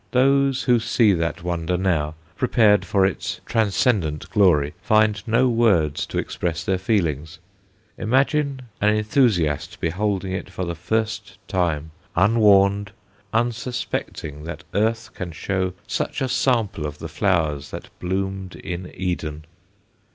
Those 0.13 0.63
who 0.63 0.79
see 0.79 1.13
that 1.13 1.43
wonder 1.43 1.77
now, 1.77 2.15
prepared 2.35 2.85
for 2.85 3.05
its 3.05 3.39
transcendent 3.45 4.27
glory, 4.31 4.73
find 4.81 5.21
no 5.27 5.47
words 5.47 6.07
to 6.07 6.17
express 6.17 6.63
their 6.63 6.79
feeling: 6.79 7.27
imagine 7.99 8.63
an 8.81 8.95
enthusiast 8.95 9.79
beholding 9.79 10.31
it 10.31 10.49
for 10.49 10.65
the 10.65 10.73
first 10.73 11.37
time, 11.47 11.91
unwarned, 12.15 12.93
unsuspecting 13.31 14.43
that 14.45 14.63
earth 14.73 15.13
can 15.13 15.31
show 15.31 15.73
such 15.85 16.19
a 16.19 16.27
sample 16.29 16.87
of 16.87 16.97
the 16.97 17.07
flowers 17.07 17.69
that 17.69 17.89
bloomed 17.99 18.55
in 18.55 18.91
Eden! 18.95 19.45